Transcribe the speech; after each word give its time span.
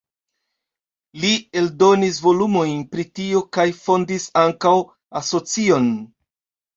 Li 1.25 1.33
eldonis 1.59 2.15
volumojn 2.27 2.79
pri 2.93 3.05
tio 3.19 3.41
kaj 3.57 3.65
fondis 3.81 4.25
ankaŭ 4.45 4.73
asocion. 5.21 5.87